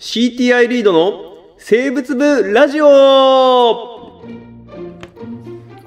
[0.00, 4.22] CTI リードの生物部ラジオこ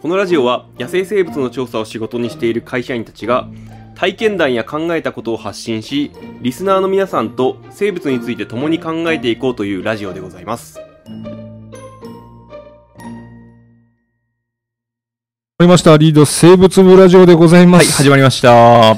[0.08, 3.48] のラジオは野生生物の調査を仕事にしている会社員たちが
[3.96, 10.80] 体験談や考えたことを発信しリスナーの皆さんと生物について共に考えていこうというラジオでございます
[15.57, 17.93] 始まりましたリード生物部ラジオでございまはい、す。
[17.93, 18.50] 始まりました。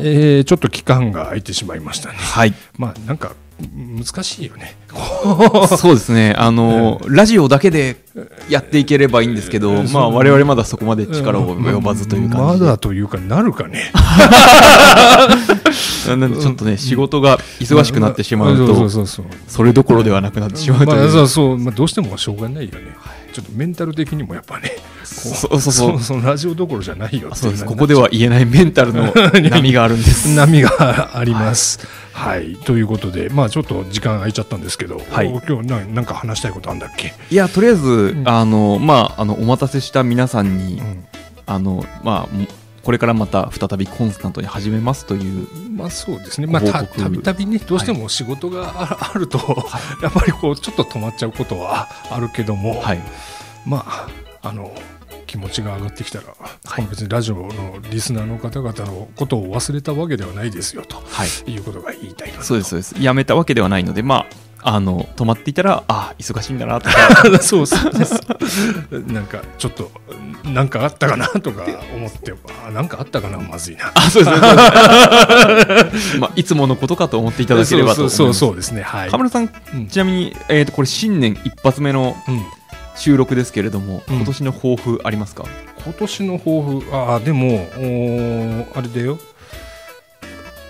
[0.01, 2.15] えーちょっと期間が空いてしまいましたね。
[2.15, 2.53] はい。
[2.77, 4.75] まあなんか難しいよね。
[5.77, 6.33] そうですね。
[6.37, 8.03] あの、ラジオだけで
[8.49, 12.65] やっていければいいんですけど、まあ、我々まだそこまで力を及ばずという感じで。
[12.65, 13.91] まだというかなるかね。
[16.05, 18.89] ちょっとね、仕事が忙しくなってしまうと、
[19.47, 21.11] それどころではなくなってしまうとまあ、いう。
[21.11, 22.95] そうそう、まあ、どうしてもしょうがないよね。
[23.35, 24.71] ちょっとメンタル的にもやっぱね、
[25.03, 25.99] そうそうそう。
[25.99, 27.63] そのラジオどころじゃないよそうです。
[27.63, 29.11] なここでは言えないメンタルの
[29.51, 30.33] 波があるんです。
[30.33, 31.79] 波があります。
[32.13, 37.13] はい、ということで、まあちょっと時間空いちゃったんですけど、はい今日ななんか話したいことあんだっけ？
[37.29, 41.03] いや、とりあえず、んあの、まあ、あの、お待たせした皆さんにう、ん
[41.45, 42.47] あの、まあ、
[42.85, 49.39] これからまた再びコンスタントに始めますというまあそうですね、まあ、たたびたびね、どうしても仕事がああると、
[50.03, 53.01] やっぱりこうちょっと止まっちゃうことはあるけども、はい。
[53.65, 54.07] まあ、
[54.43, 54.71] あの
[55.25, 61.51] 気持ちが上がってきたら、まあ別にラジオのリスナーの方々のことを忘れたわけではないですよとはい。
[61.51, 62.95] いうことが言いたいそうです、そうです。
[62.99, 64.25] やめたわけではないので、まあ、
[64.67, 66.95] あの、止まっていたら、ああ、忙しいんだなとか、
[67.39, 68.19] そうそうです。
[69.07, 69.91] なんかちょっと、
[70.43, 71.63] なんかあったかなとか
[71.95, 72.33] 思って、
[72.67, 73.91] あなんかあったかな、まずいな。
[73.93, 74.41] あ、そうですね。
[76.19, 78.17] まあ、いつものことかと思っていただければと思います。
[78.17, 79.09] そうそうですね、はい。
[79.09, 82.41] 河村さん、うんちなみに、えーと、これ新年一発目のうん
[82.97, 85.43] 収録ですけれども、うん今年の抱負ありますか？
[85.83, 89.19] 今年の抱負ああでもおーあれだよな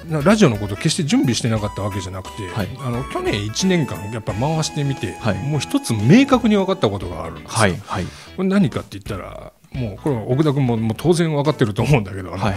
[0.09, 2.69] ラジオのこと決して準備してなかったわけじゃなくて、はい。
[2.79, 5.37] あの去年1年間やっぱ回してみて、はい。
[5.39, 12.55] もう一つ明確に分かったことがあるんですよ、はい、はい、これ何かって言ったらもうこれは奥田君ももう当然分かってると思うんだけど、はい。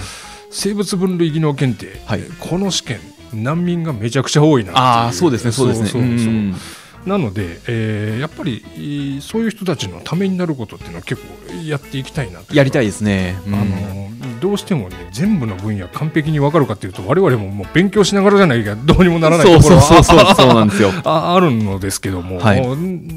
[0.50, 2.23] 生物分類技能検定、はい。
[2.39, 3.00] この試験
[3.34, 4.84] 難民がめちゃくちゃ多いなっていう。
[4.84, 5.89] ああ、そうですね、そうですね。
[5.89, 13.39] そうそうそなので、えーやっぱりそういう人たちのためになることっていうのは結構やっていきたいなとやりたいですね。
[13.47, 13.55] うん。
[13.55, 20.93] あのどうしてもね全部の分野完璧に分かるかというと我々ももう勉強しながらじゃないかどうにもならないそうところそうそうそう、は そうなんですよ。
[21.04, 22.66] ああるのですけども、はい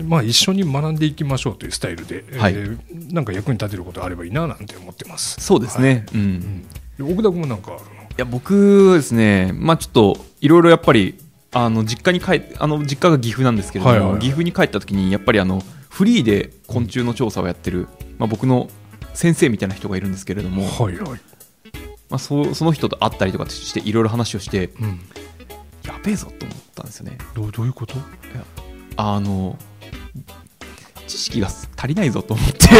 [0.03, 5.35] まあ、一緒に学んでいきましょうというスタイルで、はいえーなんか役に立てることあればいいななんて思ってます。
[5.41, 6.05] そうですね。
[6.13, 6.21] うん。
[6.21, 6.63] うん
[6.97, 7.75] で奥田君もなんかい
[8.17, 11.15] や僕ですね、まあ、ちょっといろいろやっぱり
[11.51, 18.69] あの実家に帰っあの実家が岐阜なんですけれども、はいはいはい岐阜に帰った時にやっぱりあのフリーで昆虫の調査をやってる、まあ、僕の
[19.13, 20.97] 先生みたいな人がいるんですけれども、はい。
[20.97, 21.19] はい、
[22.09, 24.99] まあ、そその人と会ったりとかしていろいろ話をしてうん、
[25.85, 27.17] やべえぞと思ったんですよね。
[27.33, 27.95] どうどういうこと？
[28.97, 29.57] あの
[31.07, 32.67] 知識が足りないぞと思って。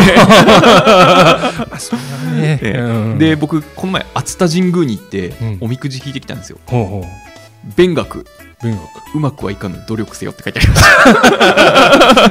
[2.39, 3.19] ね、で うん。
[3.19, 5.57] で僕この前熱田神宮に行って、うん。
[5.61, 6.59] おみくじ引いてきたんですよ。
[6.65, 7.30] ほうほう
[7.75, 8.25] 勉学。
[8.63, 9.15] 勉学。
[9.15, 10.81] うまくはいかぬ努力せよって書いてありまし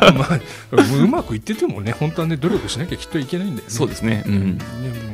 [0.00, 0.40] た まあ、
[1.02, 3.74] うまくいっててもね、本当はね、努力しなきゃきっといけないんだよね。
[3.74, 4.24] そうですね。
[4.26, 4.58] うん。
[4.58, 4.64] ね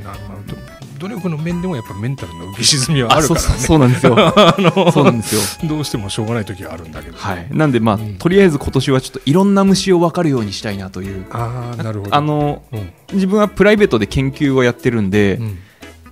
[0.05, 0.57] まあまあど
[0.99, 3.47] 努力の面でもやっぱメンタルの浮き沈みはあるからね。
[3.59, 4.17] そうなんですよ。
[4.19, 5.69] あのそうなんですよ。
[5.69, 7.17] どうしてもしょうがない時はあるんだけど。
[7.19, 8.15] はい、なんでまあ、うん。
[8.15, 11.27] とりあえず今年はちょっといろんな虫を分かるようにしたいなという。
[11.31, 12.15] ああ、なるほど。
[12.15, 15.59] あのうん、自分はプライベートで研究をやってるんで、うん。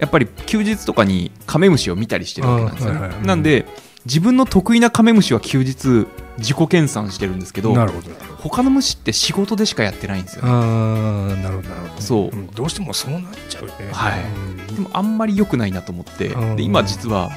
[0.00, 3.10] やっぱり休日とかにカメムシを見たりしてるわけなんですよはいはい。
[3.10, 3.26] うん。
[3.26, 3.66] なんで
[4.06, 6.06] 自分の得意なカメムシは休日
[6.38, 8.10] 自己研鑽してるんですけどなるほど。
[8.38, 12.02] 他の虫って仕事でしかやってないんですよねああ、なるほど、なるほど。
[12.02, 13.72] そうんどうしてもそうなっちゃうね。
[13.92, 17.30] はいうんでもあんまり良くないなと思ってうんで今実は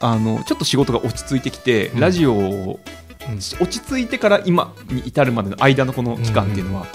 [0.00, 2.80] あのちょっと仕事が落ち着いてきて、うんラジオを
[3.28, 6.86] うん落ち着いてから今に至るまでの間のこの期間っていうのは、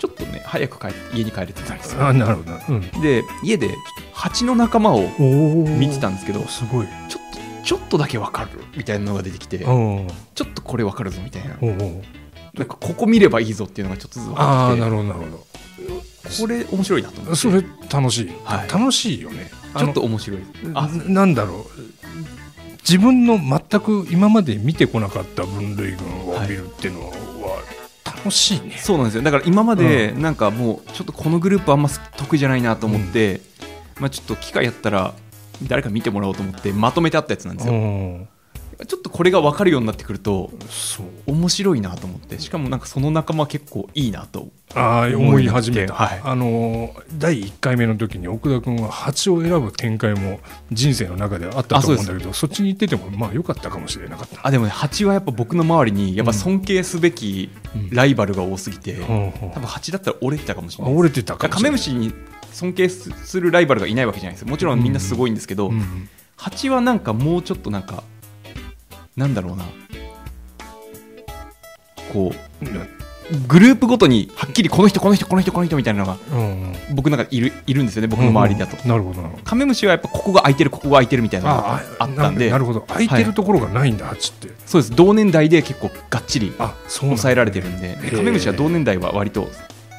[0.00, 2.52] ちょっとね早く帰家に帰れてたんですよあーなるほど。
[2.68, 3.70] うんで家で
[4.12, 5.08] 蜂の仲間を。
[5.18, 6.86] 見てたんですけどすごい。
[7.08, 7.25] ちょっと
[7.66, 10.06] ちょっとだけわかるみたいなのが出てきてちょ
[10.44, 11.56] っとこれわかるぞみたいな。
[12.54, 14.90] なんかここ見ればいいぞっていうのがちょっとずつ分ああ、かってきて。
[14.90, 15.46] なるほど、なるほ
[16.40, 17.30] これ面白いなと思っど。
[17.32, 17.36] て。
[17.36, 18.32] それ楽しい。
[18.44, 18.68] はい。
[18.70, 19.50] 楽しいよね。
[19.76, 20.40] ちょっと面白い。
[20.74, 20.88] あ。
[20.88, 21.64] ななんだろう。
[22.88, 27.16] 自分の全く今まで見てこなかった分類群を見るっていうのは
[28.04, 29.22] 楽しいね、そうなんですよ。
[29.22, 33.40] だから今までなんかもうちょっとこのグループあんま得意じゃないなと思って、
[33.98, 35.14] まあちょっと機会やったら
[35.62, 38.28] 誰か見てもらおうと思ってまとめてあったやつなんですよ、うん。
[38.86, 40.50] ちょっとこれが分かるようになってくると
[41.26, 44.48] 面白いなと思ってしかもなんかその仲間結構いいなと。
[44.74, 46.20] ああ思い始めた、はい。
[46.22, 50.40] あの第1回目の時に奥田君は蜂を選ぶ展開も
[50.72, 54.46] 人生の中であったと思うんだけどそっちに行っててもまあ良かったかもしれなかった。
[54.46, 57.48] あでもね蜂はやっぱ僕の周りにやっぱ尊敬すべき
[57.90, 59.24] ライバルが多すぎて、うん。
[59.26, 59.32] うん。
[59.32, 61.70] 多分蜂だったら折れてたかもしれない折れてたかもしカれない。
[61.70, 62.12] メムシに
[62.52, 64.44] 尊敬するライバルがいないわけじゃないです。
[64.46, 66.08] もちろんみんなすごいんですけど、うん
[66.38, 68.04] 蜂はなんかもうちょっとなんか
[69.16, 69.64] なんだろうな。
[72.12, 72.66] こう
[73.48, 76.76] グループごとにはっきりこの人この人この人この人みたいなのがうんうん。
[76.94, 79.44] 僕なんかいるいるんですよね僕の周りだと、うんなるほどなるほど。
[79.44, 82.50] カメムシはやっぱここが空いてるここが空いてるみたいなのがああったんで。
[82.50, 82.82] なるほど。
[82.82, 84.48] 空いてるところがないんだ、蜂って。
[84.66, 84.94] そうです。
[84.94, 86.52] 同年代で結構がっちり
[86.86, 87.96] 抑えられてるんで。
[87.96, 89.48] でカメムシは同年代は割と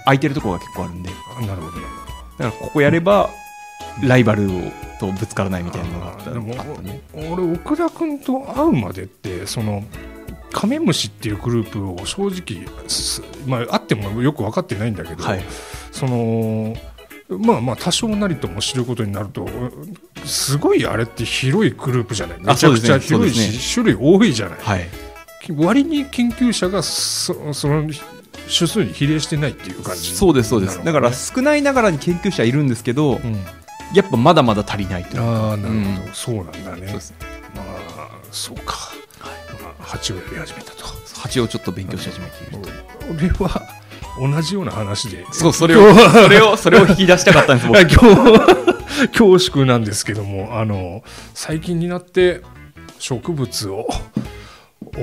[0.05, 1.09] 空いてるところが結構あるんで。
[1.39, 2.06] あなるほど
[2.37, 3.29] だからここやれば
[4.01, 4.47] ライバル
[4.99, 6.31] とぶつからないみたいなのがあった。
[6.81, 9.83] ね俺奥田君と会うまでってその
[10.51, 15.43] カメムシっていうグループを正直すまあ会ってもよく分かってないんだけど、はい。
[15.91, 16.75] その
[17.29, 19.47] まあまあ多少なりとも知ることになると
[20.25, 22.39] すごいあれって広いグループじゃない？
[22.39, 24.87] めちゃくちゃ広いし、そうです種類多いじゃない、はい。
[25.55, 27.89] 割に研究者がそその
[28.47, 30.83] 種数に比例してないっていう感じそうですそうです。
[30.83, 33.35] だから少ないながらに研究者いるんですけどうん。
[33.93, 36.09] やっぱまだまだ足りないというああなるほど、うん。
[36.13, 36.93] そうなんだね。
[37.55, 38.91] まあそうか、
[39.61, 40.85] まあ、蜂をやり始めたと。
[41.15, 42.69] 蜂をちょっ縮勉強し始めていると。
[43.09, 43.61] 俺は
[44.19, 45.25] 同じような話で。
[45.31, 47.99] そうそれをそれをそれを引き出したかったんです僕 あ今
[49.03, 51.03] 日恐縮なんですけどもあの
[51.33, 52.41] 最近になって
[52.99, 53.87] 植物を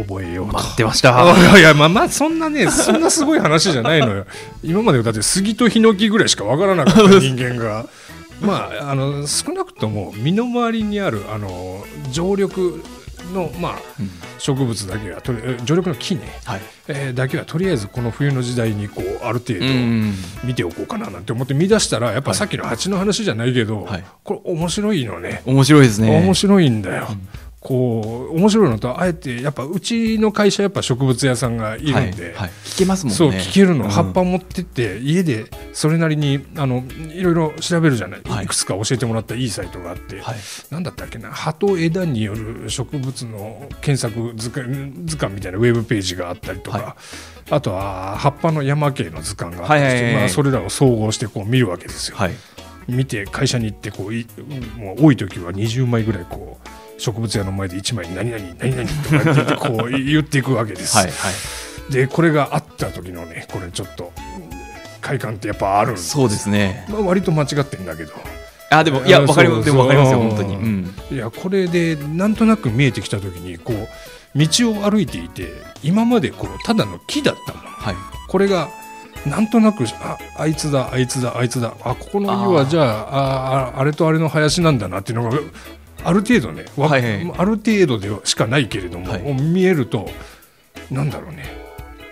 [0.03, 0.55] 覚えようと。
[0.55, 1.19] 待ってました。
[1.19, 4.27] あ いやいやまあまあそんなねそんなすごい話じゃないのよ。
[4.63, 7.87] 今までだって杉とヒノキぐらいしかわからなかった人間が。
[8.41, 12.83] まああの少なくとも身の回りにあるあの常緑
[13.33, 14.11] のまあうん。
[14.39, 15.33] 植物だけはと
[15.65, 16.61] 常緑の木ね、はい。
[16.89, 24.05] えーだけはとりあえずこの冬の時代にこうある程度うん見ておこうかななんて思って見出したらやっぱさっきの蜂の話じゃないけど、はい。
[24.23, 25.43] これ面白いのね。
[25.47, 26.11] 面白いですね。
[26.21, 27.09] 面白いんだよ、
[27.65, 33.17] こう面白いのとあえてやっぱうちの会社やっぱ植物屋さんがいるんで、はいはい、聞けますもんね。
[33.17, 33.91] そう聞けるの、うん。
[33.91, 36.85] 葉っぱ持ってって家でそれなりにあの
[37.15, 38.45] いろいろ調べるじゃない、はい。
[38.45, 40.37] い、くつか教えてもらったいいサイトがあって、はい。
[40.69, 46.97] なんだったっけな葉と枝による植物の検索図鑑図鑑みたいなウェブページがあったりとか、は
[47.49, 50.21] あとは葉っぱの山系の図鑑があったりして、はいはいはいはい。
[50.21, 52.19] まあ、それらを総合してこう見るわけですよ。
[52.19, 52.35] はい。
[52.89, 54.27] 見て会社に行ってこうい
[54.77, 60.97] もう多い時は20枚ぐらいこう植物屋の前で1枚何々何々とかってってこう言っていくわけです。
[60.97, 61.15] はいはい
[61.91, 64.13] でこれがあった時のねこれちょっと
[65.01, 68.13] 快感ってやっぱあるんでそうですねまあ、割と間違ってんだけど
[68.71, 75.53] あでもいやうんわかりますでもわかりますよ本当にうんいやこれでなんとなく見えてきた時にこう道を歩いていて
[75.83, 77.95] 今までこうただの木だったものはい
[78.29, 78.69] これが
[79.27, 85.39] なんとなくああいつだあいつだあいつだあここの家はじゃああああれとあれの林なんだなっていうのが
[86.05, 87.35] ある程度ね、わはいはい。
[87.39, 89.23] ある程度でしかないけれども、はい。
[89.33, 90.09] 見えると
[90.91, 91.45] なんだろうね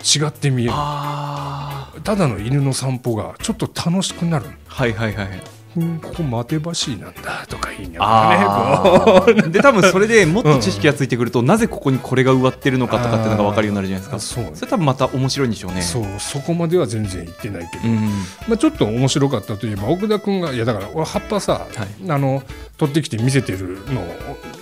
[0.02, 0.72] 違って見える。
[0.74, 4.46] あただの犬の散歩がちょっと楽しくなる。
[4.68, 5.28] あはいはいはい。
[5.28, 5.40] う
[5.80, 14.16] んここ待てばしいなんだとか言いながらねで多分それでもっと知識がついてくると、なぜここにこれが植わってるのかとかっていうのが分かるようになるじゃないですか。
[14.16, 14.56] あそう。
[14.56, 15.80] それ多分また面白いんでしょうね。
[15.80, 18.00] うそうそこまでは全然言ってないけど、うん。
[18.48, 22.10] まあ、ちょっと面白かったといえば奥田君がいやだから俺葉っぱさ、はい。
[22.10, 22.42] あの
[22.76, 24.06] 取ってきて見せてるのを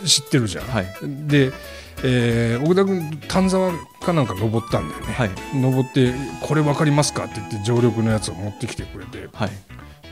[0.04, 0.64] 知ってるじゃん。
[0.66, 0.86] はい。
[1.26, 1.52] で、
[2.02, 5.12] えー奥田君丹沢かなんか登ったんだよね。
[5.12, 5.30] はい。
[5.54, 9.28] 登って「これ分かりますか?」って言って常緑のやつを持ってきてくれて。
[9.32, 9.50] はい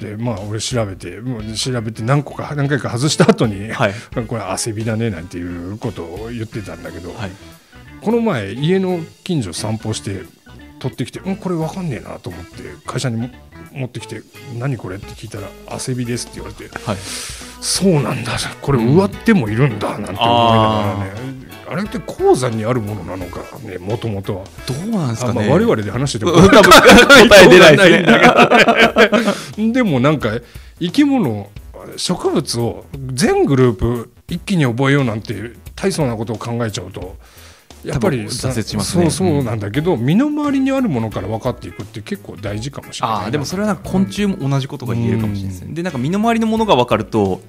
[0.00, 3.94] でまあ俺調べてもう調べて何個か何回か外した後に、はい。
[4.26, 7.30] これ汗びだねなんていうことを言ってたんだけど、はい。
[8.00, 10.22] この前家の近所散歩して
[10.78, 13.30] 取ってきて「うんこれ分かんねえな」と思って会社にも
[13.72, 14.22] 持ってきて
[14.58, 16.96] 「何これ?」って聞いたら「汗びです」って言われてはい
[17.60, 21.38] 「そうなんだこれ植わってもいるんだ」なんて思いながらね、
[21.70, 23.42] あれって鉱山にあるものなのか？
[23.58, 24.44] ねもともとは。
[24.66, 25.44] どうなんですかね。
[25.44, 26.32] あまあ、我々で話してても。
[26.40, 27.90] 答え出ないです
[29.58, 29.66] ね。
[29.66, 29.72] ね。
[29.72, 30.30] でもなんか
[30.80, 31.50] 生き物
[31.96, 35.34] 植物を全グループ一気に覚えようなんて
[35.75, 37.16] 大層なことを考えちゃうと
[37.84, 39.10] やっぱり挫折しますね。
[39.10, 43.25] そうそうなんだけど、身の回りにあるものから分かっていくって結構大事かもしれないな。
[43.25, 45.75] ああでもそれはなんか昆虫も同じことが言えるかもしれないですね。
[45.75, 47.40] でなんか身の回りのものが分かると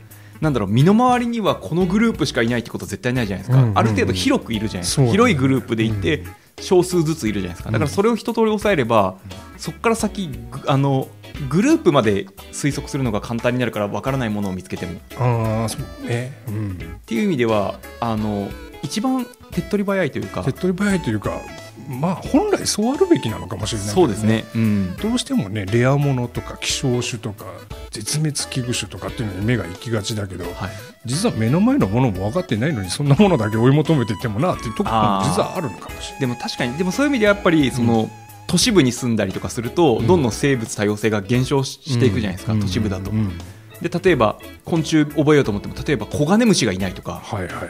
[0.42, 3.78] なんだろう身の回りにはこのグループしかいないってこと絶対ないじゃないですか、うんうんうん。
[3.78, 5.12] ある程度広くいるじゃないですか、ね。
[5.12, 6.24] 広いグループでいて
[6.60, 7.72] 少数ずついるじゃないですか。
[7.72, 9.18] だからそれを一通り抑えれば
[9.58, 11.08] そこから先ぐあの
[11.50, 14.94] グループまで推測するのが簡単になるからわからないものを見つけても。
[14.94, 16.34] っああそうね。
[16.48, 16.78] うん。
[17.06, 18.50] ていう意味ではあの
[18.82, 20.44] 一番手っ取り早いというか。
[20.44, 21.42] 手っ取り早いというか
[21.88, 27.46] まあ本来そうあるべきなのかもしれないけどそうですね、うん、どうしてもねレアものとか希少種とか
[27.92, 30.70] 絶滅危惧種とかっていうのに目が行きがちだけどはい、
[31.06, 36.20] 実は目の前のものも分かってないのにそんなものだけ追い求めていってもなっていうところも実はあるのかもしれない。
[36.22, 38.10] でも確かにでもそういう意味ではやっぱりその、
[38.48, 40.08] 都市部に住んだりとかすると、うん。
[40.08, 42.60] どんどん生物多様性が減少ししていくじゃないですか、うん。
[42.60, 43.38] 都市部だと、うん。
[43.82, 47.22] で例えば昆虫覚えようと思っても例えばコガネムシがいないとか。
[47.24, 47.68] はいはいはい。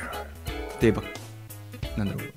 [0.81, 1.03] 例えば
[1.97, 2.33] なんだろう、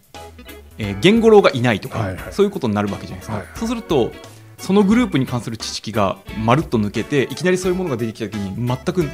[0.82, 2.32] えーゲンゴロウがいないとか、はいはい。
[2.32, 4.12] そういうことになるわけじゃないですか、はいそうすると
[4.58, 9.10] そのグループに関する知識がまるっと抜けていきなりそういうものが出てきた時に全く見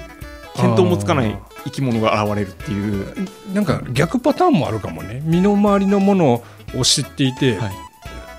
[0.77, 3.15] 当もつかない生き物が現れるっていう、
[3.55, 5.23] なんか逆パターンもあるかもね。
[5.25, 6.45] 身の回りのもの
[6.77, 7.88] を知っていて、はい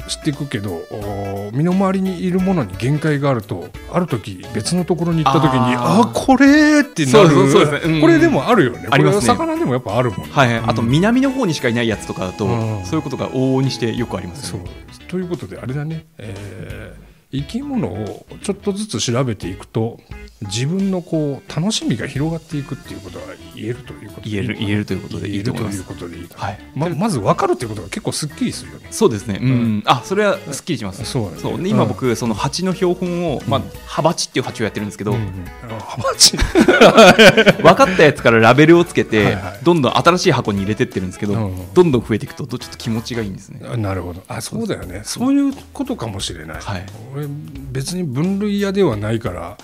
[0.10, 7.30] 知っていくけどお身の回りにいるものに限界があるとある時別のところに行った時にああーこれってなる。
[7.50, 7.96] そうですね。
[7.96, 8.02] うん。
[8.02, 8.88] これでもあるよね。
[8.90, 9.26] ありますね。
[9.28, 12.86] 魚でもやっぱあるもんね、はいはい、あとうん南の方にしかいないやつとかだと、うん。
[12.86, 14.60] そういうことが往々にしてよくありますそう。
[14.60, 14.72] よね。
[15.08, 20.00] ということであれだね、えー生き物をちょっとずつ調べていくと
[20.42, 28.88] 自分のこう楽しみが広がっていくっていうことが言えるということで言える言えるということでい言えいと思いまするということでいいとはい、ままず分かるっていうことが結構すっきりするよね。
[28.90, 29.50] そうですね、うん。
[29.50, 29.84] うん。
[29.86, 31.04] あそれはすっきりします。
[31.04, 31.62] そうだねそう。
[31.62, 31.90] で今うん。
[31.90, 35.46] 僕、その蜂の標本を、まあ、ハバチっていう蜂をやってるんですけど、うんうん。
[35.70, 36.38] あハマチ。
[37.62, 39.60] 分かったやつからラベルをつけてはいはい。
[39.62, 41.74] どんどん新しい箱に入れてってるんですけど、うんうん。
[41.74, 43.62] どんどん増えていくとどちょっと気持ちがいいんですね。
[43.72, 44.24] あなるほど。
[44.30, 45.02] あそうだよね。
[45.04, 46.86] そういうことかもしれない、はい
[47.20, 47.28] 俺
[47.72, 49.58] 別に分類屋ではないから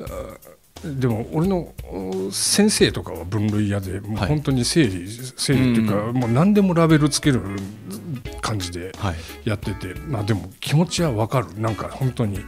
[0.00, 4.28] あでも俺のお先生とかは分類屋でもうはい。
[4.28, 7.40] 本当に整理、整理っていうか、うもう何でもラベルつける
[8.40, 9.14] 感じではい、
[9.44, 11.60] やってて、まあでも気持ちは分かる。
[11.60, 12.38] なんか本当に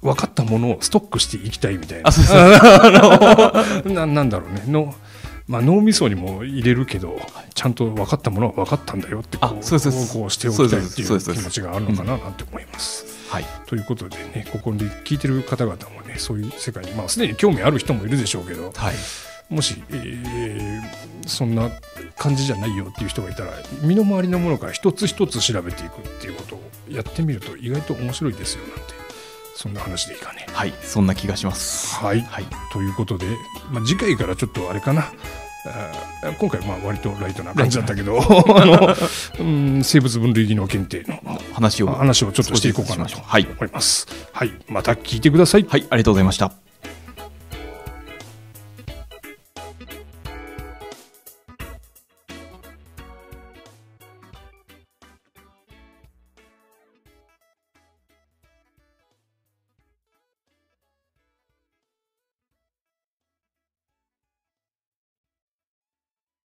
[0.00, 2.08] 分かったものをストックしていきたいみたいな。
[2.08, 4.62] あそうそう ななんだろうね。
[4.68, 4.94] の、
[5.48, 7.20] まあ、脳みそにも入れるけど、
[7.54, 9.80] ちゃんと分かったものは分かったんだよってこうそう
[10.12, 13.06] こうしておきたいっていう気持ちがあるのかななんて思います。
[13.30, 13.44] はい。
[13.66, 18.94] ということでねここで聞いてる方々もねそういう世界に、まあ、すでに興味ある人もいるでしょうけどはい。
[19.48, 21.70] もし、えーそんな
[22.16, 28.95] 感じじゃないよっていう人がいたら身の回りのものから一つ一つ調べていくっていうことをやってみると意外と面白いですよなんて
[29.56, 30.46] そんな話でいいかね。
[30.52, 31.96] はい、そんな気がします。
[31.96, 33.26] はい、はい、ということで、
[33.72, 35.10] まあ、次回からちょっとあれかな。
[36.38, 38.94] 今回まあ割とライトな感じだったけど あの、
[39.40, 41.20] うん、生物分類技能検定の
[41.52, 44.06] 話を話をちょっとしていこうかなと少しずつしましょうはい思います。
[44.32, 45.66] はい、また聞いてください。
[45.68, 46.65] はい、ありがとうございました。